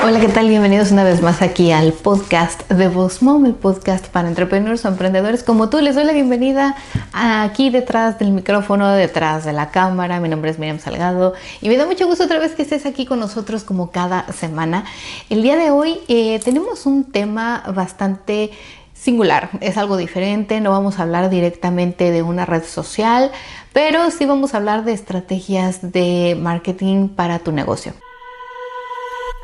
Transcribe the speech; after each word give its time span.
Hola, 0.00 0.20
¿qué 0.20 0.28
tal? 0.28 0.48
Bienvenidos 0.48 0.92
una 0.92 1.02
vez 1.02 1.22
más 1.22 1.42
aquí 1.42 1.72
al 1.72 1.92
podcast 1.92 2.70
de 2.70 2.86
Voz 2.86 3.20
Mom, 3.20 3.44
el 3.46 3.54
podcast 3.54 4.06
para 4.06 4.28
entrepreneurs 4.28 4.84
o 4.84 4.88
emprendedores 4.88 5.42
como 5.42 5.70
tú. 5.70 5.80
Les 5.80 5.96
doy 5.96 6.04
la 6.04 6.12
bienvenida 6.12 6.76
aquí 7.12 7.68
detrás 7.70 8.16
del 8.18 8.30
micrófono, 8.30 8.88
detrás 8.92 9.44
de 9.44 9.52
la 9.52 9.70
cámara. 9.72 10.20
Mi 10.20 10.28
nombre 10.28 10.52
es 10.52 10.58
Miriam 10.60 10.78
Salgado 10.78 11.34
y 11.60 11.68
me 11.68 11.76
da 11.76 11.84
mucho 11.84 12.06
gusto 12.06 12.24
otra 12.24 12.38
vez 12.38 12.54
que 12.54 12.62
estés 12.62 12.86
aquí 12.86 13.06
con 13.06 13.18
nosotros 13.18 13.64
como 13.64 13.90
cada 13.90 14.32
semana. 14.32 14.84
El 15.30 15.42
día 15.42 15.56
de 15.56 15.72
hoy 15.72 15.98
eh, 16.06 16.40
tenemos 16.44 16.86
un 16.86 17.04
tema 17.04 17.64
bastante 17.74 18.52
singular, 18.94 19.50
es 19.60 19.76
algo 19.76 19.96
diferente, 19.96 20.60
no 20.60 20.70
vamos 20.70 21.00
a 21.00 21.02
hablar 21.02 21.28
directamente 21.28 22.12
de 22.12 22.22
una 22.22 22.46
red 22.46 22.64
social, 22.64 23.32
pero 23.72 24.10
sí 24.12 24.26
vamos 24.26 24.54
a 24.54 24.58
hablar 24.58 24.84
de 24.84 24.92
estrategias 24.92 25.92
de 25.92 26.36
marketing 26.40 27.08
para 27.08 27.40
tu 27.40 27.50
negocio 27.50 27.94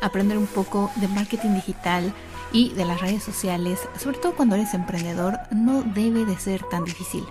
aprender 0.01 0.37
un 0.37 0.47
poco 0.47 0.91
de 0.97 1.07
marketing 1.07 1.55
digital 1.55 2.13
y 2.51 2.69
de 2.73 2.85
las 2.85 3.01
redes 3.01 3.23
sociales, 3.23 3.79
sobre 3.97 4.17
todo 4.17 4.35
cuando 4.35 4.55
eres 4.55 4.73
emprendedor, 4.73 5.39
no 5.51 5.81
debe 5.81 6.25
de 6.25 6.37
ser 6.37 6.63
tan 6.63 6.83
difícil. 6.83 7.25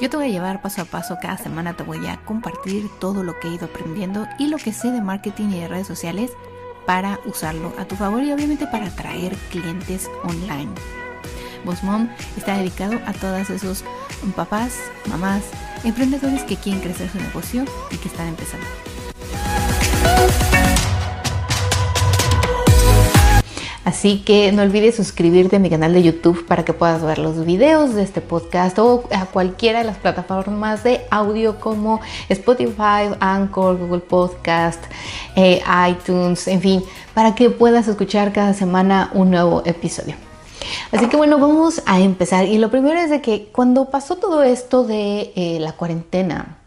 Yo 0.00 0.10
te 0.10 0.16
voy 0.16 0.26
a 0.26 0.30
llevar 0.30 0.62
paso 0.62 0.82
a 0.82 0.84
paso, 0.84 1.18
cada 1.20 1.38
semana 1.38 1.76
te 1.76 1.82
voy 1.82 2.06
a 2.06 2.24
compartir 2.24 2.88
todo 3.00 3.22
lo 3.24 3.38
que 3.38 3.48
he 3.48 3.54
ido 3.54 3.66
aprendiendo 3.66 4.26
y 4.38 4.46
lo 4.46 4.58
que 4.58 4.72
sé 4.72 4.90
de 4.90 5.00
marketing 5.00 5.50
y 5.50 5.60
de 5.60 5.68
redes 5.68 5.86
sociales 5.86 6.32
para 6.86 7.18
usarlo 7.24 7.72
a 7.78 7.84
tu 7.84 7.96
favor 7.96 8.22
y 8.22 8.32
obviamente 8.32 8.66
para 8.66 8.86
atraer 8.86 9.34
clientes 9.50 10.10
online. 10.22 10.70
Boss 11.64 11.82
Mom 11.82 12.08
está 12.36 12.58
dedicado 12.58 13.00
a 13.06 13.12
todos 13.12 13.48
esos 13.50 13.84
papás, 14.36 14.78
mamás, 15.06 15.42
emprendedores 15.82 16.42
que 16.42 16.56
quieren 16.56 16.82
crecer 16.82 17.10
su 17.10 17.18
negocio 17.18 17.64
y 17.90 17.96
que 17.96 18.08
están 18.08 18.28
empezando. 18.28 18.66
Así 23.94 24.18
que 24.18 24.50
no 24.50 24.62
olvides 24.62 24.96
suscribirte 24.96 25.54
a 25.54 25.58
mi 25.60 25.70
canal 25.70 25.94
de 25.94 26.02
YouTube 26.02 26.44
para 26.48 26.64
que 26.64 26.72
puedas 26.72 27.00
ver 27.04 27.18
los 27.18 27.46
videos 27.46 27.94
de 27.94 28.02
este 28.02 28.20
podcast 28.20 28.76
o 28.80 29.04
a 29.12 29.26
cualquiera 29.26 29.78
de 29.78 29.84
las 29.84 29.98
plataformas 29.98 30.82
de 30.82 31.02
audio 31.12 31.60
como 31.60 32.00
Spotify, 32.28 33.14
Anchor, 33.20 33.78
Google 33.78 34.00
Podcast, 34.00 34.82
eh, 35.36 35.62
iTunes, 35.88 36.48
en 36.48 36.60
fin, 36.60 36.84
para 37.14 37.36
que 37.36 37.50
puedas 37.50 37.86
escuchar 37.86 38.32
cada 38.32 38.52
semana 38.52 39.12
un 39.14 39.30
nuevo 39.30 39.62
episodio. 39.64 40.16
Así 40.90 41.06
que 41.06 41.16
bueno, 41.16 41.38
vamos 41.38 41.80
a 41.86 42.00
empezar. 42.00 42.46
Y 42.46 42.58
lo 42.58 42.72
primero 42.72 42.98
es 42.98 43.10
de 43.10 43.20
que 43.20 43.48
cuando 43.52 43.90
pasó 43.90 44.16
todo 44.16 44.42
esto 44.42 44.82
de 44.82 45.32
eh, 45.36 45.58
la 45.60 45.70
cuarentena, 45.70 46.58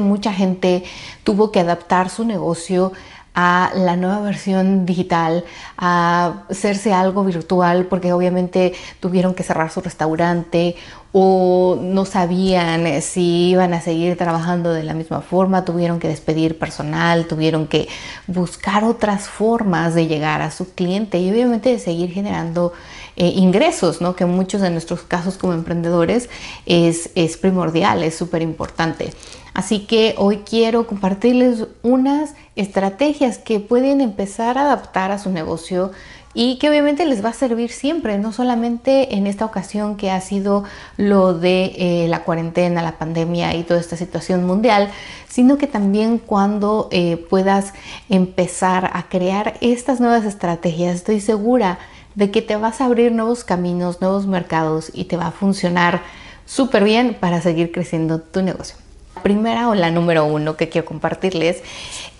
mucha 0.00 0.32
gente 0.32 0.82
tuvo 1.22 1.52
que 1.52 1.60
adaptar 1.60 2.10
su 2.10 2.24
negocio 2.24 2.92
a 3.38 3.70
la 3.74 3.96
nueva 3.96 4.20
versión 4.22 4.86
digital, 4.86 5.44
a 5.76 6.44
hacerse 6.48 6.94
algo 6.94 7.22
virtual, 7.22 7.84
porque 7.84 8.14
obviamente 8.14 8.72
tuvieron 8.98 9.34
que 9.34 9.42
cerrar 9.42 9.70
su 9.70 9.82
restaurante 9.82 10.74
o 11.12 11.78
no 11.80 12.06
sabían 12.06 13.02
si 13.02 13.50
iban 13.50 13.74
a 13.74 13.82
seguir 13.82 14.16
trabajando 14.16 14.72
de 14.72 14.82
la 14.84 14.94
misma 14.94 15.20
forma, 15.20 15.66
tuvieron 15.66 16.00
que 16.00 16.08
despedir 16.08 16.58
personal, 16.58 17.26
tuvieron 17.26 17.66
que 17.66 17.88
buscar 18.26 18.84
otras 18.84 19.28
formas 19.28 19.94
de 19.94 20.06
llegar 20.06 20.40
a 20.40 20.50
su 20.50 20.72
cliente 20.74 21.18
y 21.18 21.30
obviamente 21.30 21.68
de 21.68 21.78
seguir 21.78 22.12
generando 22.12 22.72
eh, 23.16 23.28
ingresos, 23.28 24.00
¿no? 24.00 24.16
que 24.16 24.24
muchos 24.24 24.62
de 24.62 24.70
nuestros 24.70 25.02
casos 25.02 25.36
como 25.36 25.52
emprendedores 25.52 26.30
es, 26.64 27.10
es 27.14 27.36
primordial, 27.36 28.02
es 28.02 28.14
súper 28.14 28.40
importante. 28.40 29.12
Así 29.56 29.86
que 29.86 30.14
hoy 30.18 30.42
quiero 30.44 30.86
compartirles 30.86 31.64
unas 31.82 32.34
estrategias 32.56 33.38
que 33.38 33.58
pueden 33.58 34.02
empezar 34.02 34.58
a 34.58 34.66
adaptar 34.66 35.12
a 35.12 35.18
su 35.18 35.30
negocio 35.30 35.92
y 36.34 36.58
que 36.58 36.68
obviamente 36.68 37.06
les 37.06 37.24
va 37.24 37.30
a 37.30 37.32
servir 37.32 37.70
siempre, 37.70 38.18
no 38.18 38.34
solamente 38.34 39.14
en 39.14 39.26
esta 39.26 39.46
ocasión 39.46 39.96
que 39.96 40.10
ha 40.10 40.20
sido 40.20 40.64
lo 40.98 41.32
de 41.32 41.72
eh, 41.78 42.06
la 42.06 42.22
cuarentena, 42.22 42.82
la 42.82 42.98
pandemia 42.98 43.54
y 43.54 43.62
toda 43.62 43.80
esta 43.80 43.96
situación 43.96 44.44
mundial, 44.44 44.90
sino 45.26 45.56
que 45.56 45.66
también 45.66 46.18
cuando 46.18 46.90
eh, 46.92 47.16
puedas 47.16 47.72
empezar 48.10 48.90
a 48.92 49.08
crear 49.08 49.54
estas 49.62 50.00
nuevas 50.00 50.26
estrategias, 50.26 50.96
estoy 50.96 51.20
segura 51.20 51.78
de 52.14 52.30
que 52.30 52.42
te 52.42 52.56
vas 52.56 52.82
a 52.82 52.84
abrir 52.84 53.10
nuevos 53.10 53.42
caminos, 53.42 54.02
nuevos 54.02 54.26
mercados 54.26 54.90
y 54.92 55.04
te 55.04 55.16
va 55.16 55.28
a 55.28 55.32
funcionar 55.32 56.02
súper 56.44 56.84
bien 56.84 57.16
para 57.18 57.40
seguir 57.40 57.72
creciendo 57.72 58.20
tu 58.20 58.42
negocio 58.42 58.85
primera 59.26 59.68
o 59.68 59.74
la 59.74 59.90
número 59.90 60.24
uno 60.24 60.56
que 60.56 60.68
quiero 60.68 60.86
compartirles 60.86 61.60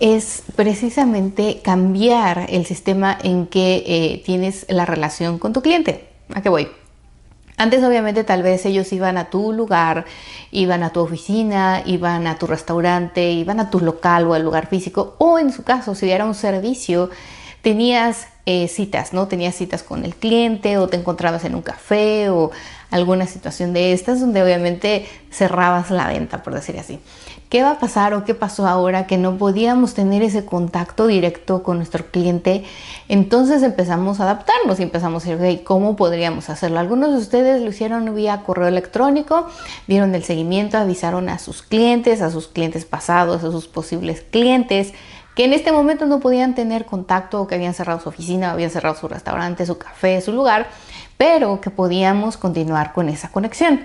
es 0.01 0.43
precisamente 0.57 1.61
cambiar 1.63 2.47
el 2.49 2.65
sistema 2.65 3.17
en 3.23 3.47
que 3.47 3.81
eh, 3.87 4.21
tienes 4.25 4.65
la 4.67 4.85
relación 4.85 5.39
con 5.39 5.53
tu 5.53 5.61
cliente. 5.61 6.09
¿A 6.35 6.41
qué 6.41 6.49
voy? 6.49 6.67
Antes 7.55 7.81
obviamente 7.81 8.25
tal 8.25 8.43
vez 8.43 8.65
ellos 8.65 8.91
iban 8.91 9.17
a 9.17 9.29
tu 9.29 9.53
lugar, 9.53 10.03
iban 10.51 10.83
a 10.83 10.89
tu 10.89 10.99
oficina, 10.99 11.81
iban 11.85 12.27
a 12.27 12.37
tu 12.37 12.45
restaurante, 12.45 13.31
iban 13.31 13.61
a 13.61 13.69
tu 13.69 13.79
local 13.79 14.27
o 14.27 14.33
al 14.33 14.43
lugar 14.43 14.67
físico 14.67 15.15
o 15.17 15.39
en 15.39 15.53
su 15.53 15.63
caso 15.63 15.95
si 15.95 16.11
era 16.11 16.25
un 16.25 16.35
servicio 16.35 17.09
tenías 17.61 18.27
eh, 18.45 18.67
citas, 18.69 19.11
¿no? 19.11 19.27
Tenías 19.27 19.55
citas 19.55 19.83
con 19.83 20.05
el 20.05 20.15
cliente 20.15 20.77
o 20.77 20.87
te 20.87 20.97
encontrabas 20.97 21.43
en 21.43 21.55
un 21.55 21.61
café 21.61 22.29
o 22.29 22.51
alguna 22.91 23.27
situación 23.27 23.73
de 23.73 23.91
estas 23.91 24.21
donde 24.21 24.41
obviamente 24.41 25.05
cerrabas 25.29 25.91
la 25.91 26.07
venta, 26.07 26.43
por 26.43 26.53
decir 26.53 26.79
así. 26.79 26.99
¿Qué 27.49 27.63
va 27.63 27.71
a 27.71 27.79
pasar 27.79 28.13
o 28.13 28.25
qué 28.25 28.33
pasó 28.33 28.67
ahora 28.67 29.07
que 29.07 29.17
no 29.17 29.37
podíamos 29.37 29.93
tener 29.93 30.21
ese 30.21 30.45
contacto 30.45 31.07
directo 31.07 31.63
con 31.63 31.77
nuestro 31.77 32.05
cliente? 32.05 32.65
Entonces 33.07 33.63
empezamos 33.63 34.19
a 34.19 34.23
adaptarnos 34.23 34.79
y 34.79 34.83
empezamos 34.83 35.25
a 35.25 35.35
decir, 35.35 35.63
¿cómo 35.63 35.95
podríamos 35.95 36.49
hacerlo? 36.49 36.79
Algunos 36.79 37.11
de 37.11 37.17
ustedes 37.17 37.61
lo 37.61 37.69
hicieron 37.69 38.13
vía 38.15 38.43
correo 38.43 38.67
electrónico, 38.67 39.47
vieron 39.87 40.13
el 40.13 40.23
seguimiento, 40.23 40.77
avisaron 40.77 41.29
a 41.29 41.39
sus 41.39 41.61
clientes, 41.61 42.21
a 42.21 42.31
sus 42.31 42.47
clientes 42.47 42.83
pasados, 42.83 43.43
a 43.43 43.51
sus 43.51 43.67
posibles 43.67 44.25
clientes 44.29 44.93
que 45.37 45.45
en 45.45 45.53
este 45.53 45.71
momento 45.71 46.07
no 46.07 46.19
podían 46.19 46.55
tener 46.55 46.85
contacto 46.85 47.39
o 47.39 47.45
que 47.45 47.53
habían 47.53 47.75
cerrado 47.75 47.99
su 47.99 48.09
oficina, 48.09 48.51
habían 48.51 48.71
cerrado 48.71 48.95
su 48.95 49.07
restaurante, 49.07 49.67
su 49.67 49.77
café, 49.77 50.19
su 50.19 50.33
lugar 50.33 50.67
pero 51.17 51.61
que 51.61 51.69
podíamos 51.69 52.37
continuar 52.37 52.93
con 52.93 53.09
esa 53.09 53.29
conexión. 53.29 53.81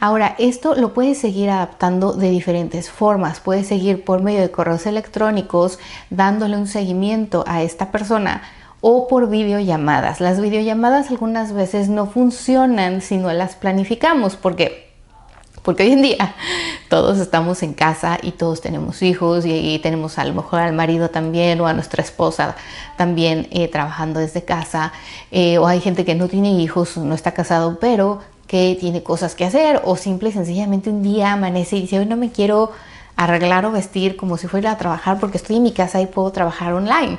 Ahora, 0.00 0.34
esto 0.38 0.74
lo 0.74 0.92
puedes 0.92 1.18
seguir 1.18 1.48
adaptando 1.48 2.12
de 2.12 2.28
diferentes 2.30 2.90
formas. 2.90 3.40
Puedes 3.40 3.68
seguir 3.68 4.04
por 4.04 4.22
medio 4.22 4.40
de 4.40 4.50
correos 4.50 4.86
electrónicos 4.86 5.78
dándole 6.10 6.56
un 6.56 6.66
seguimiento 6.66 7.44
a 7.46 7.62
esta 7.62 7.92
persona 7.92 8.42
o 8.80 9.06
por 9.06 9.28
videollamadas. 9.28 10.20
Las 10.20 10.40
videollamadas 10.40 11.10
algunas 11.10 11.52
veces 11.52 11.88
no 11.88 12.06
funcionan 12.06 13.00
si 13.00 13.16
no 13.16 13.32
las 13.32 13.54
planificamos 13.54 14.36
porque 14.36 14.91
porque 15.62 15.84
hoy 15.84 15.92
en 15.92 16.02
día 16.02 16.34
todos 16.88 17.18
estamos 17.18 17.62
en 17.62 17.72
casa 17.72 18.18
y 18.20 18.32
todos 18.32 18.60
tenemos 18.60 19.02
hijos 19.02 19.44
y, 19.46 19.78
tenemos 19.78 20.18
a 20.18 20.24
lo 20.24 20.34
mejor 20.34 20.60
al 20.60 20.72
marido 20.72 21.08
también 21.08 21.60
o 21.60 21.66
a 21.66 21.72
nuestra 21.72 22.02
esposa 22.02 22.56
también 22.96 23.48
eh, 23.50 23.68
trabajando 23.68 24.20
desde 24.20 24.44
casa. 24.44 24.92
Eh, 25.30 25.58
o 25.58 25.66
hay 25.66 25.80
gente 25.80 26.04
que 26.04 26.14
no 26.14 26.28
tiene 26.28 26.52
hijos, 26.60 26.96
no 26.96 27.14
está 27.14 27.32
casado, 27.32 27.78
pero 27.80 28.20
que 28.46 28.76
tiene 28.78 29.02
cosas 29.02 29.34
que 29.34 29.44
hacer. 29.44 29.80
O 29.84 29.96
simple 29.96 30.28
y 30.28 30.32
sencillamente 30.32 30.90
un 30.90 31.02
día 31.02 31.32
amanece 31.32 31.76
y 31.76 31.82
dice, 31.82 31.98
hoy 31.98 32.06
no 32.06 32.16
me 32.16 32.30
quiero 32.30 32.70
arreglar 33.16 33.64
o 33.66 33.72
vestir 33.72 34.16
como 34.16 34.36
si 34.36 34.48
fuera 34.48 34.72
a 34.72 34.78
trabajar 34.78 35.18
porque 35.20 35.36
estoy 35.36 35.56
en 35.56 35.62
mi 35.62 35.72
casa 35.72 36.00
y 36.00 36.06
puedo 36.06 36.30
trabajar 36.32 36.72
online. 36.72 37.18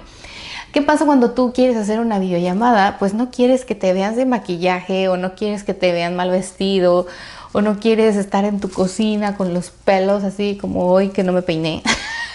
¿Qué 0.73 0.81
pasa 0.81 1.05
cuando 1.05 1.33
tú 1.33 1.53
quieres 1.53 1.77
hacer 1.77 1.99
una 1.99 2.17
videollamada? 2.17 2.97
Pues 2.97 3.13
no 3.13 3.29
quieres 3.29 3.63
que 3.63 3.75
te 3.75 3.93
veas 3.93 4.15
de 4.15 4.25
maquillaje 4.25 5.07
o 5.07 5.17
no 5.17 5.35
quieres 5.35 5.63
que 5.63 5.75
te 5.75 5.91
vean 5.91 6.15
mal 6.15 6.31
vestido 6.31 7.05
o 7.51 7.61
no 7.61 7.79
quieres 7.79 8.15
estar 8.15 8.43
en 8.43 8.59
tu 8.59 8.71
cocina 8.71 9.37
con 9.37 9.53
los 9.53 9.69
pelos 9.69 10.23
así 10.23 10.57
como 10.59 10.87
hoy 10.87 11.09
que 11.09 11.21
no 11.23 11.31
me 11.31 11.43
peiné. 11.43 11.83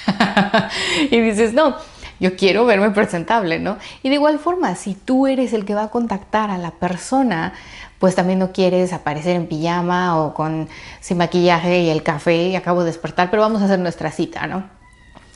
y 1.11 1.19
dices, 1.19 1.53
no, 1.53 1.75
yo 2.21 2.37
quiero 2.37 2.65
verme 2.65 2.91
presentable, 2.91 3.59
¿no? 3.59 3.77
Y 4.05 4.09
de 4.09 4.15
igual 4.15 4.39
forma, 4.39 4.77
si 4.77 4.95
tú 4.95 5.27
eres 5.27 5.53
el 5.53 5.65
que 5.65 5.75
va 5.75 5.83
a 5.83 5.91
contactar 5.91 6.53
a 6.53 6.59
la 6.59 6.71
persona, 6.71 7.55
pues 7.99 8.15
también 8.15 8.39
no 8.39 8.53
quieres 8.53 8.93
aparecer 8.93 9.35
en 9.35 9.49
pijama 9.49 10.17
o 10.17 10.33
con 10.33 10.69
sin 11.01 11.19
maquillaje 11.19 11.81
y 11.81 11.91
el 11.91 12.05
café 12.05 12.45
y 12.45 12.55
acabo 12.55 12.83
de 12.83 12.87
despertar, 12.87 13.31
pero 13.31 13.43
vamos 13.43 13.63
a 13.63 13.65
hacer 13.65 13.81
nuestra 13.81 14.13
cita, 14.13 14.47
¿no? 14.47 14.78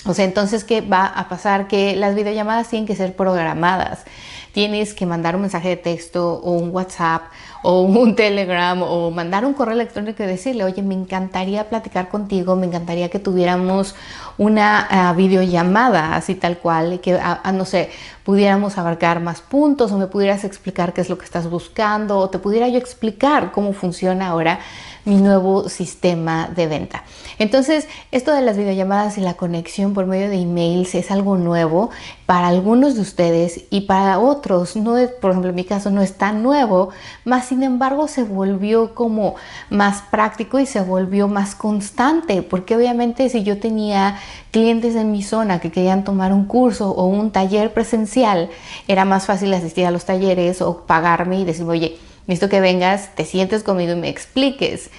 O 0.04 0.14
sea, 0.14 0.24
entonces, 0.24 0.64
¿qué 0.64 0.80
va 0.80 1.06
a 1.06 1.28
pasar? 1.28 1.68
Que 1.68 1.94
las 1.94 2.14
videollamadas 2.14 2.68
tienen 2.68 2.86
que 2.86 2.96
ser 2.96 3.14
programadas. 3.14 4.04
Tienes 4.50 4.94
que 4.94 5.06
mandar 5.06 5.34
un 5.36 5.42
mensaje 5.42 5.70
de 5.70 5.76
texto 5.76 6.34
o 6.42 6.52
un 6.52 6.70
WhatsApp 6.74 7.22
o 7.62 7.82
un 7.82 8.16
Telegram 8.16 8.82
o 8.82 9.10
mandar 9.10 9.46
un 9.46 9.54
correo 9.54 9.74
electrónico 9.74 10.22
y 10.24 10.26
decirle, 10.26 10.64
oye, 10.64 10.82
me 10.82 10.94
encantaría 10.94 11.68
platicar 11.68 12.08
contigo, 12.08 12.56
me 12.56 12.66
encantaría 12.66 13.08
que 13.08 13.20
tuviéramos 13.20 13.94
una 14.38 14.86
ah, 14.90 15.12
videollamada 15.14 16.16
así 16.16 16.34
tal 16.34 16.58
cual, 16.58 17.00
que, 17.00 17.14
ah, 17.14 17.40
ah, 17.44 17.52
no 17.52 17.64
sé, 17.64 17.90
pudiéramos 18.24 18.78
abarcar 18.78 19.20
más 19.20 19.40
puntos 19.40 19.92
o 19.92 19.98
me 19.98 20.08
pudieras 20.08 20.44
explicar 20.44 20.92
qué 20.92 21.00
es 21.00 21.08
lo 21.08 21.16
que 21.16 21.24
estás 21.24 21.48
buscando 21.48 22.18
o 22.18 22.28
te 22.28 22.38
pudiera 22.38 22.68
yo 22.68 22.78
explicar 22.78 23.52
cómo 23.52 23.72
funciona 23.72 24.28
ahora 24.28 24.58
mi 25.04 25.16
nuevo 25.16 25.68
sistema 25.68 26.48
de 26.54 26.66
venta. 26.66 27.04
Entonces, 27.38 27.88
esto 28.12 28.32
de 28.32 28.42
las 28.42 28.56
videollamadas 28.56 29.18
y 29.18 29.20
la 29.20 29.34
conexión 29.34 29.94
por 29.94 30.06
medio 30.06 30.30
de 30.30 30.36
emails 30.36 30.94
es 30.94 31.10
algo 31.10 31.36
nuevo 31.36 31.90
para 32.26 32.48
algunos 32.48 32.94
de 32.94 33.00
ustedes 33.00 33.64
y 33.70 33.82
para 33.82 34.18
otros, 34.18 34.76
no 34.76 34.96
es, 34.96 35.10
por 35.10 35.32
ejemplo, 35.32 35.50
en 35.50 35.56
mi 35.56 35.64
caso 35.64 35.90
no 35.90 36.02
es 36.02 36.14
tan 36.14 36.42
nuevo, 36.42 36.90
más 37.24 37.46
sin 37.46 37.62
embargo 37.62 38.06
se 38.06 38.22
volvió 38.22 38.94
como 38.94 39.34
más 39.70 40.02
práctico 40.02 40.60
y 40.60 40.66
se 40.66 40.80
volvió 40.80 41.28
más 41.28 41.54
constante, 41.54 42.42
porque 42.42 42.76
obviamente 42.76 43.28
si 43.28 43.42
yo 43.42 43.58
tenía 43.58 44.18
clientes 44.50 44.94
en 44.94 45.10
mi 45.10 45.22
zona 45.22 45.60
que 45.60 45.72
querían 45.72 46.04
tomar 46.04 46.32
un 46.32 46.44
curso 46.44 46.90
o 46.90 47.06
un 47.06 47.32
taller 47.32 47.72
presencial, 47.74 48.50
era 48.86 49.04
más 49.04 49.26
fácil 49.26 49.52
asistir 49.52 49.86
a 49.86 49.90
los 49.90 50.04
talleres 50.04 50.62
o 50.62 50.86
pagarme 50.86 51.40
y 51.40 51.44
decirme, 51.44 51.72
oye, 51.72 51.98
necesito 52.26 52.48
que 52.48 52.60
vengas, 52.60 53.14
te 53.14 53.24
sientes 53.24 53.62
conmigo 53.62 53.92
y 53.92 53.96
me 53.96 54.08
expliques. 54.08 54.90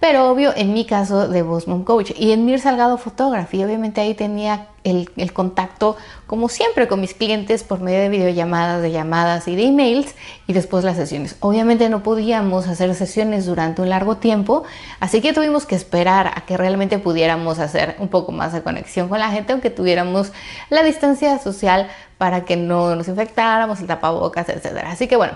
Pero 0.00 0.30
obvio, 0.30 0.54
en 0.56 0.72
mi 0.72 0.86
caso 0.86 1.28
de 1.28 1.42
Bosmom 1.42 1.84
Coach 1.84 2.12
y 2.16 2.32
en 2.32 2.46
Mir 2.46 2.58
Salgado 2.58 2.96
Photography, 2.96 3.62
obviamente 3.62 4.00
ahí 4.00 4.14
tenía 4.14 4.68
el, 4.82 5.10
el, 5.18 5.34
contacto, 5.34 5.94
como 6.26 6.48
siempre, 6.48 6.88
con 6.88 7.02
mis 7.02 7.12
clientes 7.12 7.64
por 7.64 7.80
medio 7.80 7.98
de 7.98 8.08
videollamadas, 8.08 8.80
de 8.80 8.92
llamadas 8.92 9.46
y 9.46 9.56
de 9.56 9.64
emails 9.66 10.14
y 10.46 10.54
después 10.54 10.84
las 10.84 10.96
sesiones. 10.96 11.36
Obviamente 11.40 11.90
no 11.90 12.02
podíamos 12.02 12.66
hacer 12.66 12.94
sesiones 12.94 13.44
durante 13.44 13.82
un 13.82 13.90
largo 13.90 14.16
tiempo, 14.16 14.64
así 15.00 15.20
que 15.20 15.34
tuvimos 15.34 15.66
que 15.66 15.74
esperar 15.74 16.28
a 16.28 16.46
que 16.46 16.56
realmente 16.56 16.98
pudiéramos 16.98 17.58
hacer 17.58 17.96
un 17.98 18.08
poco 18.08 18.32
más 18.32 18.54
de 18.54 18.62
conexión 18.62 19.10
con 19.10 19.18
la 19.18 19.30
gente, 19.30 19.52
aunque 19.52 19.68
tuviéramos 19.68 20.32
la 20.70 20.82
distancia 20.82 21.38
social 21.38 21.88
para 22.16 22.46
que 22.46 22.56
no 22.56 22.96
nos 22.96 23.06
infectáramos, 23.06 23.80
el 23.80 23.86
tapabocas, 23.86 24.48
etc. 24.48 24.78
Así 24.86 25.08
que 25.08 25.16
bueno, 25.16 25.34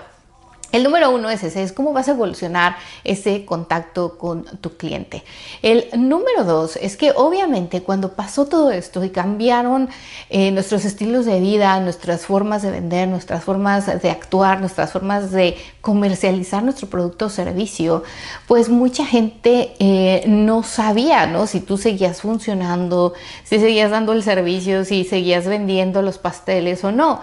el 0.71 0.83
número 0.83 1.09
uno 1.11 1.29
es 1.29 1.43
ese, 1.43 1.63
es 1.63 1.71
cómo 1.71 1.93
vas 1.93 2.07
a 2.07 2.11
evolucionar 2.11 2.75
ese 3.03 3.45
contacto 3.45 4.17
con 4.17 4.43
tu 4.43 4.75
cliente. 4.75 5.23
El 5.61 5.87
número 5.95 6.43
dos 6.43 6.75
es 6.75 6.97
que 6.97 7.11
obviamente 7.15 7.81
cuando 7.81 8.13
pasó 8.13 8.45
todo 8.45 8.71
esto 8.71 9.03
y 9.03 9.09
cambiaron 9.09 9.89
eh, 10.29 10.51
nuestros 10.51 10.83
estilos 10.85 11.25
de 11.25 11.39
vida, 11.39 11.79
nuestras 11.79 12.25
formas 12.25 12.61
de 12.61 12.71
vender, 12.71 13.07
nuestras 13.07 13.43
formas 13.43 14.01
de 14.01 14.09
actuar, 14.09 14.59
nuestras 14.59 14.91
formas 14.91 15.31
de 15.31 15.57
comercializar 15.81 16.63
nuestro 16.63 16.89
producto 16.89 17.27
o 17.27 17.29
servicio, 17.29 18.03
pues 18.47 18.69
mucha 18.69 19.05
gente 19.05 19.75
eh, 19.79 20.23
no 20.27 20.63
sabía, 20.63 21.25
¿no? 21.27 21.47
Si 21.47 21.59
tú 21.59 21.77
seguías 21.77 22.21
funcionando, 22.21 23.13
si 23.43 23.59
seguías 23.59 23.91
dando 23.91 24.13
el 24.13 24.23
servicio, 24.23 24.83
si 24.83 25.05
seguías 25.05 25.45
vendiendo 25.45 26.01
los 26.01 26.17
pasteles 26.17 26.83
o 26.83 26.91
no. 26.91 27.21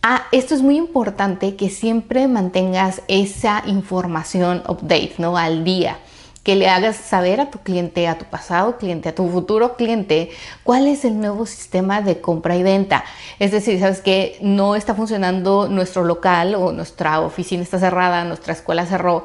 Ah, 0.00 0.26
esto 0.30 0.54
es 0.54 0.62
muy 0.62 0.76
importante 0.76 1.56
que 1.56 1.70
siempre 1.70 2.28
mantengas 2.28 3.02
esa 3.08 3.64
información 3.66 4.62
update, 4.68 5.14
¿no? 5.18 5.36
Al 5.36 5.64
día. 5.64 5.98
Que 6.44 6.54
le 6.54 6.68
hagas 6.68 6.94
saber 6.96 7.40
a 7.40 7.50
tu 7.50 7.58
cliente, 7.58 8.06
a 8.06 8.16
tu 8.16 8.24
pasado 8.24 8.78
cliente, 8.78 9.08
a 9.08 9.14
tu 9.14 9.28
futuro 9.28 9.74
cliente, 9.74 10.30
cuál 10.62 10.86
es 10.86 11.04
el 11.04 11.18
nuevo 11.18 11.46
sistema 11.46 12.00
de 12.00 12.20
compra 12.20 12.56
y 12.56 12.62
venta. 12.62 13.04
Es 13.40 13.50
decir, 13.50 13.80
sabes 13.80 14.00
que 14.00 14.38
no 14.40 14.76
está 14.76 14.94
funcionando 14.94 15.68
nuestro 15.68 16.04
local 16.04 16.54
o 16.54 16.70
nuestra 16.72 17.20
oficina 17.20 17.64
está 17.64 17.80
cerrada, 17.80 18.24
nuestra 18.24 18.52
escuela 18.52 18.86
cerró 18.86 19.24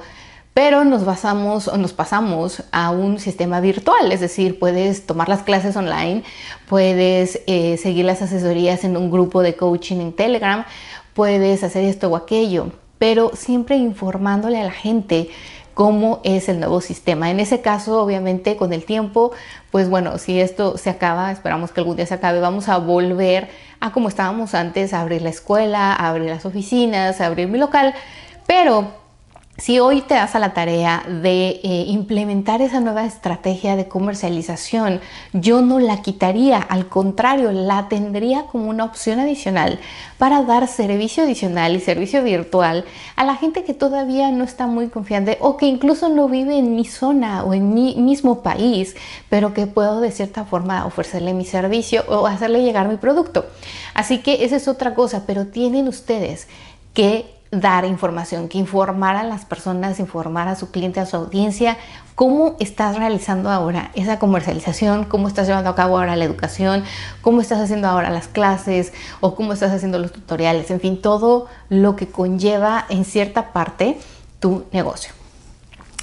pero 0.53 0.83
nos 0.83 1.05
basamos 1.05 1.67
o 1.67 1.77
nos 1.77 1.93
pasamos 1.93 2.63
a 2.71 2.91
un 2.91 3.19
sistema 3.19 3.59
virtual, 3.59 4.11
es 4.11 4.19
decir, 4.19 4.59
puedes 4.59 5.05
tomar 5.05 5.27
las 5.29 5.41
clases 5.41 5.75
online, 5.75 6.23
puedes 6.67 7.41
eh, 7.47 7.77
seguir 7.77 8.05
las 8.05 8.21
asesorías 8.21 8.83
en 8.83 8.95
un 8.95 9.09
grupo 9.09 9.41
de 9.41 9.55
coaching 9.55 9.97
en 9.97 10.13
Telegram, 10.13 10.65
puedes 11.13 11.63
hacer 11.63 11.83
esto 11.83 12.09
o 12.09 12.15
aquello, 12.15 12.71
pero 12.99 13.31
siempre 13.35 13.77
informándole 13.77 14.61
a 14.61 14.63
la 14.65 14.71
gente 14.71 15.29
cómo 15.73 16.21
es 16.23 16.49
el 16.49 16.59
nuevo 16.59 16.81
sistema. 16.81 17.31
En 17.31 17.39
ese 17.39 17.61
caso, 17.61 17.99
obviamente, 17.99 18.55
con 18.55 18.73
el 18.73 18.85
tiempo, 18.85 19.31
pues 19.71 19.89
bueno, 19.89 20.19
si 20.19 20.39
esto 20.39 20.77
se 20.77 20.91
acaba, 20.91 21.31
esperamos 21.31 21.71
que 21.71 21.81
algún 21.81 21.95
día 21.95 22.05
se 22.05 22.13
acabe, 22.13 22.39
vamos 22.39 22.69
a 22.69 22.77
volver 22.77 23.49
a 23.79 23.91
como 23.91 24.07
estábamos 24.07 24.53
antes, 24.53 24.93
a 24.93 25.01
abrir 25.01 25.23
la 25.23 25.29
escuela, 25.29 25.93
a 25.93 26.09
abrir 26.09 26.29
las 26.29 26.45
oficinas, 26.45 27.19
a 27.19 27.25
abrir 27.25 27.47
mi 27.47 27.57
local, 27.57 27.95
pero 28.45 29.02
si 29.57 29.79
hoy 29.79 30.01
te 30.01 30.15
das 30.15 30.33
a 30.33 30.39
la 30.39 30.53
tarea 30.53 31.03
de 31.07 31.59
eh, 31.63 31.85
implementar 31.87 32.63
esa 32.63 32.79
nueva 32.79 33.05
estrategia 33.05 33.75
de 33.75 33.87
comercialización, 33.87 34.99
yo 35.31 35.61
no 35.61 35.77
la 35.79 36.01
quitaría, 36.01 36.57
al 36.57 36.89
contrario, 36.89 37.51
la 37.51 37.87
tendría 37.87 38.47
como 38.47 38.67
una 38.67 38.83
opción 38.83 39.19
adicional 39.19 39.79
para 40.17 40.41
dar 40.41 40.67
servicio 40.67 41.23
adicional 41.23 41.75
y 41.75 41.79
servicio 41.81 42.23
virtual 42.23 42.83
a 43.15 43.23
la 43.25 43.35
gente 43.35 43.63
que 43.63 43.75
todavía 43.75 44.31
no 44.31 44.43
está 44.43 44.65
muy 44.65 44.87
confiante 44.87 45.37
o 45.39 45.55
que 45.55 45.67
incluso 45.67 46.09
no 46.09 46.27
vive 46.27 46.57
en 46.57 46.75
mi 46.75 46.85
zona 46.85 47.43
o 47.43 47.53
en 47.53 47.75
mi 47.75 47.93
mismo 47.95 48.41
país, 48.41 48.95
pero 49.29 49.53
que 49.53 49.67
puedo 49.67 50.01
de 50.01 50.09
cierta 50.09 50.45
forma 50.45 50.83
ofrecerle 50.87 51.35
mi 51.35 51.45
servicio 51.45 52.03
o 52.07 52.25
hacerle 52.25 52.63
llegar 52.63 52.87
mi 52.87 52.97
producto. 52.97 53.45
Así 53.93 54.17
que 54.17 54.45
esa 54.45 54.55
es 54.55 54.67
otra 54.67 54.95
cosa, 54.95 55.25
pero 55.27 55.45
tienen 55.45 55.87
ustedes 55.87 56.47
que 56.95 57.42
dar 57.59 57.85
información, 57.85 58.49
que 58.49 58.57
informar 58.57 59.15
a 59.15 59.23
las 59.23 59.45
personas, 59.45 59.99
informar 59.99 60.47
a 60.47 60.55
su 60.55 60.71
cliente, 60.71 60.99
a 60.99 61.05
su 61.05 61.15
audiencia, 61.17 61.77
cómo 62.15 62.55
estás 62.59 62.97
realizando 62.97 63.49
ahora 63.49 63.91
esa 63.93 64.19
comercialización, 64.19 65.05
cómo 65.05 65.27
estás 65.27 65.47
llevando 65.47 65.69
a 65.69 65.75
cabo 65.75 65.97
ahora 65.97 66.15
la 66.15 66.25
educación, 66.25 66.83
cómo 67.21 67.41
estás 67.41 67.59
haciendo 67.59 67.87
ahora 67.87 68.09
las 68.09 68.27
clases 68.27 68.93
o 69.21 69.35
cómo 69.35 69.53
estás 69.53 69.71
haciendo 69.71 69.99
los 69.99 70.11
tutoriales, 70.11 70.71
en 70.71 70.79
fin, 70.79 71.01
todo 71.01 71.47
lo 71.69 71.95
que 71.95 72.07
conlleva 72.07 72.85
en 72.89 73.05
cierta 73.05 73.53
parte 73.53 73.99
tu 74.39 74.65
negocio. 74.71 75.22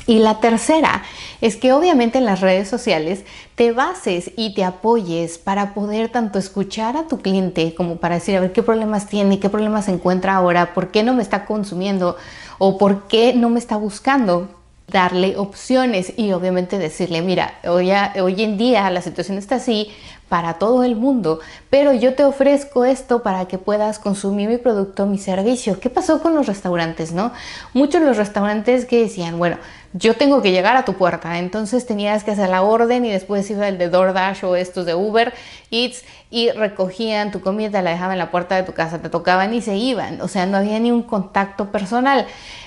Y 0.06 0.18
la 0.18 0.40
tercera 0.40 1.02
es 1.40 1.56
que 1.56 1.72
obviamente 1.72 2.18
en 2.18 2.24
las 2.24 2.40
redes 2.40 2.68
sociales 2.68 3.24
te 3.54 3.72
bases 3.72 4.32
y 4.36 4.54
te 4.54 4.64
apoyes 4.64 5.38
para 5.38 5.74
poder 5.74 6.10
tanto 6.10 6.38
escuchar 6.38 6.96
a 6.96 7.06
tu 7.06 7.20
cliente 7.20 7.74
como 7.74 7.96
para 7.96 8.16
decir 8.16 8.36
a 8.36 8.40
ver 8.40 8.52
qué 8.52 8.62
problemas 8.62 9.06
tiene, 9.06 9.38
qué 9.38 9.48
problemas 9.48 9.84
se 9.84 9.92
encuentra 9.92 10.34
ahora, 10.34 10.74
por 10.74 10.90
qué 10.90 11.02
no 11.02 11.14
me 11.14 11.22
está 11.22 11.44
consumiendo 11.44 12.16
o 12.58 12.78
por 12.78 13.06
qué 13.08 13.34
no 13.34 13.50
me 13.50 13.58
está 13.58 13.76
buscando 13.76 14.48
darle 14.90 15.36
opciones 15.36 16.12
y 16.16 16.32
obviamente 16.32 16.78
decirle, 16.78 17.22
mira, 17.22 17.54
hoy, 17.64 17.90
hoy 18.20 18.42
en 18.42 18.58
día 18.58 18.90
la 18.90 19.02
situación 19.02 19.38
está 19.38 19.56
así, 19.56 19.90
para 20.30 20.54
todo 20.54 20.84
el 20.84 20.94
mundo, 20.94 21.40
pero 21.70 21.92
yo 21.92 22.14
te 22.14 22.22
ofrezco 22.22 22.84
esto 22.84 23.24
para 23.24 23.46
que 23.48 23.58
puedas 23.58 23.98
consumir 23.98 24.48
mi 24.48 24.58
producto, 24.58 25.04
mi 25.06 25.18
servicio. 25.18 25.80
¿Qué 25.80 25.90
pasó 25.90 26.22
con 26.22 26.36
los 26.36 26.46
restaurantes, 26.46 27.10
no? 27.10 27.32
Muchos 27.74 28.00
de 28.00 28.06
los 28.06 28.16
restaurantes 28.16 28.86
que 28.86 29.00
decían, 29.02 29.38
bueno, 29.38 29.58
yo 29.92 30.14
tengo 30.14 30.40
que 30.40 30.52
llegar 30.52 30.76
a 30.76 30.84
tu 30.84 30.94
puerta, 30.94 31.36
entonces 31.40 31.84
tenías 31.84 32.22
que 32.22 32.30
hacer 32.30 32.48
la 32.48 32.62
orden 32.62 33.04
y 33.04 33.10
después 33.10 33.50
iba 33.50 33.66
el 33.66 33.76
de 33.76 33.88
DoorDash 33.88 34.44
o 34.44 34.54
estos 34.54 34.86
de 34.86 34.94
Uber 34.94 35.34
Eats 35.72 36.04
y 36.30 36.52
recogían 36.52 37.32
tu 37.32 37.40
comida, 37.40 37.82
la 37.82 37.90
dejaban 37.90 38.12
en 38.12 38.20
la 38.20 38.30
puerta 38.30 38.54
de 38.54 38.62
tu 38.62 38.72
casa, 38.72 39.02
te 39.02 39.08
tocaban 39.08 39.52
y 39.52 39.62
se 39.62 39.76
iban, 39.76 40.20
o 40.20 40.28
sea, 40.28 40.46
no 40.46 40.58
había 40.58 40.78
ni 40.78 40.92
un 40.92 41.02
contacto 41.02 41.72
personal. 41.72 42.26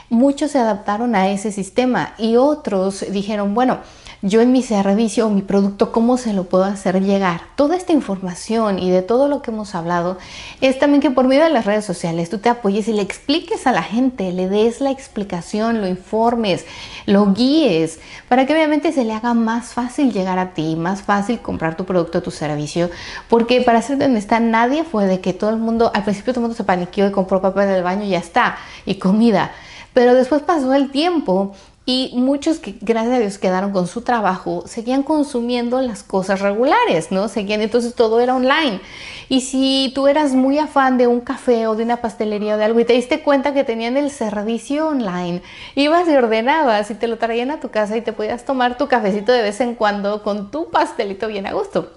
Muchos 0.10 0.51
se 0.51 0.60
adaptaron 0.60 1.15
a 1.15 1.29
ese 1.29 1.53
sistema 1.53 2.13
y 2.17 2.36
otros 2.36 3.05
dijeron, 3.10 3.55
bueno, 3.55 3.79
yo 4.24 4.39
en 4.39 4.53
mi 4.53 4.63
servicio 4.63 5.27
o 5.27 5.30
mi 5.30 5.42
producto, 5.42 5.92
¿cómo 5.92 6.15
se 6.15 6.32
lo 6.32 6.46
puedo 6.46 6.63
hacer 6.63 7.01
llegar? 7.03 7.42
Toda 7.58 7.75
esta 7.75 7.92
información 7.92 8.80
y 8.80 8.89
de 8.89 9.01
todo 9.01 9.27
lo 9.27 9.42
que 9.42 9.51
hemos 9.51 9.75
hablado 9.75 10.18
es 10.62 10.80
también 10.80 11.01
que 11.01 11.12
por 11.12 11.27
medio 11.27 11.44
de 11.44 11.50
las 11.50 11.65
redes 11.65 11.84
sociales 11.84 12.30
tú 12.30 12.38
te 12.38 12.48
apoyes 12.48 12.88
y 12.88 12.94
le 12.94 13.01
expliques 13.01 13.68
a 13.68 13.74
la 13.74 13.84
gente, 13.84 14.32
le 14.32 14.48
des 14.48 14.80
la 14.80 14.92
explicación, 14.92 15.82
lo 15.82 15.88
informes, 15.89 16.65
lo 17.06 17.34
guíes, 17.34 18.00
para 18.30 18.46
que 18.46 18.53
obviamente 18.53 18.94
se 18.94 19.03
le 19.03 19.12
haga 19.12 19.34
más 19.34 19.74
fácil 19.74 20.13
llegar 20.13 20.39
a 20.39 20.53
ti, 20.53 20.77
más 20.77 21.01
fácil 21.01 21.42
comprar 21.42 21.75
tu 21.75 21.84
producto 21.84 22.20
o 22.20 22.22
tu 22.22 22.32
servicio. 22.32 22.89
Porque 23.27 23.60
para 23.60 23.82
ser 23.82 24.01
honesta, 24.01 24.39
nadie 24.39 24.86
fue 24.86 25.06
de 25.06 25.20
que 25.20 25.34
todo 25.34 25.50
el 25.50 25.58
mundo, 25.58 25.92
al 25.94 26.06
principio 26.06 26.32
todo 26.32 26.39
el 26.39 26.44
mundo 26.44 26.56
se 26.56 26.63
paniqueó 26.63 27.10
y 27.10 27.12
compró 27.12 27.42
papel 27.42 27.68
del 27.68 27.84
baño 27.84 28.06
y 28.06 28.12
ya 28.12 28.20
está, 28.20 28.56
y 28.86 28.96
comida. 28.96 29.51
Pero 29.94 30.15
después 30.15 30.42
pasó 30.42 30.74
el 30.74 30.92
tiempo 30.92 31.53
y 31.86 32.12
muchos 32.13 32.60
que 32.60 32.75
gracias 32.80 33.16
a 33.16 33.20
Dios 33.20 33.38
quedaron 33.38 33.72
con 33.74 33.88
su 33.88 34.02
trabajo, 34.02 34.63
seguían 34.66 35.04
consumiendo 35.04 35.82
las 35.82 36.02
cosas 36.02 36.40
regulares, 36.40 37.12
¿no? 37.12 37.28
Seguían, 37.28 37.62
entonces 37.62 37.94
todo 37.94 38.22
era 38.22 38.36
online. 38.36 38.80
Y 39.28 39.42
si 39.42 39.92
tú 39.94 40.08
eras 40.08 40.34
muy 40.34 40.60
afán 40.60 40.98
de 40.98 41.08
un 41.08 41.20
café 41.20 41.68
o 41.68 41.75
de 41.75 41.84
una 41.84 41.98
pastelería 41.98 42.56
o 42.56 42.58
de 42.58 42.63
algo 42.63 42.80
y 42.80 42.86
te 42.86 42.94
diste 42.94 43.22
cuenta 43.22 43.54
que 43.54 43.66
tenían 43.66 43.98
el 43.98 44.12
servicio 44.12 44.88
online, 44.88 45.42
ibas 45.75 46.08
y 46.08 46.16
ordenabas 46.16 46.90
y 46.90 46.96
te 46.96 47.08
lo 47.08 47.18
traían 47.18 47.52
a 47.52 47.60
tu 47.60 47.70
casa 47.70 47.98
y 47.98 48.02
te 48.02 48.13
podías 48.13 48.46
tomar 48.46 48.78
tu 48.78 48.88
cafecito 48.88 49.34
de 49.34 49.42
vez 49.42 49.60
en 49.60 49.75
cuando 49.75 50.24
con 50.24 50.52
tu 50.52 50.70
pastelito 50.70 51.28
bien 51.28 51.48
a 51.48 51.54
gusto. 51.54 51.92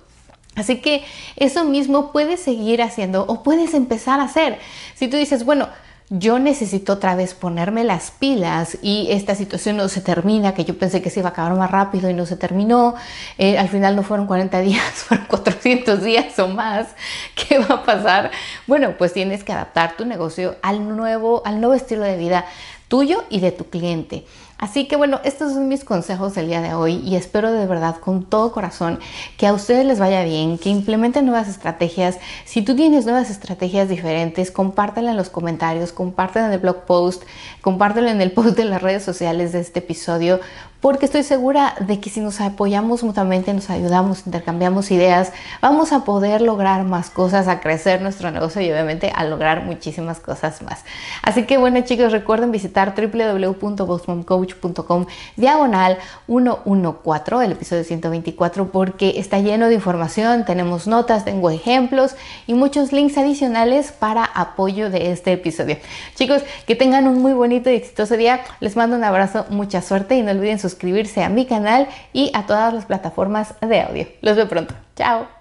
Así 0.56 0.80
que 0.80 1.04
eso 1.36 1.64
mismo 1.64 2.10
puedes 2.10 2.40
seguir 2.40 2.82
haciendo 2.82 3.24
o 3.28 3.42
puedes 3.42 3.74
empezar 3.74 4.18
a 4.18 4.24
hacer. 4.24 4.58
Si 4.94 5.06
tú 5.06 5.16
dices, 5.16 5.44
bueno, 5.44 5.68
yo 6.08 6.38
necesito 6.38 6.92
otra 6.92 7.16
vez 7.16 7.34
ponerme 7.34 7.82
las 7.82 8.12
pilas 8.12 8.78
y 8.80 9.08
esta 9.10 9.34
situación 9.34 9.76
no 9.76 9.88
se 9.88 10.00
termina, 10.00 10.54
que 10.54 10.64
yo 10.64 10.78
pensé 10.78 11.02
que 11.02 11.10
se 11.10 11.20
iba 11.20 11.30
a 11.30 11.32
acabar 11.32 11.54
más 11.54 11.70
rápido 11.70 12.08
y 12.08 12.14
no 12.14 12.26
se 12.26 12.36
terminó, 12.36 12.94
eh, 13.38 13.58
al 13.58 13.68
final 13.68 13.96
no 13.96 14.04
fueron 14.04 14.26
40 14.26 14.60
días, 14.62 14.84
fueron 14.92 15.26
400 15.26 16.02
días 16.02 16.38
o 16.38 16.48
más, 16.48 16.88
¿qué 17.34 17.58
va 17.58 17.76
a 17.76 17.84
pasar? 17.84 18.30
Bueno, 18.66 18.94
pues 18.96 19.12
tienes 19.12 19.42
que 19.42 19.52
adaptar 19.52 19.96
tu 19.96 20.04
negocio 20.04 20.56
al 20.62 20.96
nuevo, 20.96 21.42
al 21.44 21.60
nuevo 21.60 21.74
estilo 21.74 22.04
de 22.04 22.16
vida 22.16 22.46
tuyo 22.88 23.24
y 23.30 23.40
de 23.40 23.52
tu 23.52 23.64
cliente. 23.64 24.24
Así 24.58 24.88
que 24.88 24.96
bueno, 24.96 25.20
estos 25.22 25.52
son 25.52 25.68
mis 25.68 25.84
consejos 25.84 26.34
del 26.34 26.46
día 26.46 26.62
de 26.62 26.72
hoy 26.72 27.02
y 27.04 27.16
espero 27.16 27.52
de 27.52 27.66
verdad 27.66 27.96
con 27.96 28.24
todo 28.24 28.52
corazón 28.52 28.98
que 29.36 29.46
a 29.46 29.52
ustedes 29.52 29.84
les 29.84 29.98
vaya 29.98 30.24
bien, 30.24 30.56
que 30.56 30.70
implementen 30.70 31.26
nuevas 31.26 31.46
estrategias. 31.48 32.18
Si 32.46 32.62
tú 32.62 32.74
tienes 32.74 33.04
nuevas 33.04 33.28
estrategias 33.28 33.90
diferentes, 33.90 34.50
compártela 34.50 35.10
en 35.10 35.18
los 35.18 35.28
comentarios, 35.28 35.92
compártela 35.92 36.46
en 36.46 36.52
el 36.54 36.60
blog 36.60 36.86
post, 36.86 37.24
compártela 37.60 38.10
en 38.10 38.22
el 38.22 38.32
post 38.34 38.56
de 38.56 38.64
las 38.64 38.80
redes 38.80 39.04
sociales 39.04 39.52
de 39.52 39.60
este 39.60 39.80
episodio 39.80 40.40
porque 40.80 41.06
estoy 41.06 41.22
segura 41.22 41.76
de 41.80 42.00
que 42.00 42.10
si 42.10 42.20
nos 42.20 42.40
apoyamos 42.40 43.02
mutuamente, 43.02 43.54
nos 43.54 43.70
ayudamos, 43.70 44.26
intercambiamos 44.26 44.90
ideas, 44.90 45.32
vamos 45.60 45.92
a 45.92 46.04
poder 46.04 46.42
lograr 46.42 46.84
más 46.84 47.10
cosas, 47.10 47.48
a 47.48 47.60
crecer 47.60 48.02
nuestro 48.02 48.30
negocio 48.30 48.62
y 48.62 48.70
obviamente 48.70 49.10
a 49.14 49.24
lograr 49.24 49.64
muchísimas 49.64 50.20
cosas 50.20 50.62
más. 50.62 50.84
Así 51.22 51.44
que 51.44 51.58
bueno 51.58 51.80
chicos, 51.80 52.12
recuerden 52.12 52.52
visitar 52.52 52.94
www.bossmomcoach.com 52.94 55.06
diagonal 55.36 55.98
114, 56.26 57.44
el 57.44 57.52
episodio 57.52 57.84
124, 57.84 58.70
porque 58.70 59.18
está 59.18 59.40
lleno 59.40 59.68
de 59.68 59.74
información, 59.74 60.44
tenemos 60.44 60.86
notas, 60.86 61.24
tengo 61.24 61.50
ejemplos 61.50 62.14
y 62.46 62.54
muchos 62.54 62.92
links 62.92 63.18
adicionales 63.18 63.90
para 63.92 64.24
apoyo 64.24 64.90
de 64.90 65.12
este 65.12 65.32
episodio. 65.32 65.78
Chicos, 66.14 66.42
que 66.66 66.76
tengan 66.76 67.08
un 67.08 67.22
muy 67.22 67.32
bonito 67.32 67.70
y 67.70 67.74
exitoso 67.74 68.16
día, 68.16 68.40
les 68.60 68.76
mando 68.76 68.96
un 68.96 69.04
abrazo, 69.04 69.46
mucha 69.50 69.82
suerte 69.82 70.16
y 70.16 70.22
no 70.22 70.30
olviden 70.30 70.58
suscribirse 70.68 71.22
a 71.22 71.28
mi 71.28 71.46
canal 71.46 71.88
y 72.12 72.30
a 72.34 72.46
todas 72.46 72.74
las 72.74 72.86
plataformas 72.86 73.54
de 73.60 73.80
audio. 73.80 74.06
Los 74.22 74.36
veo 74.36 74.48
pronto. 74.48 74.74
Chao. 74.96 75.35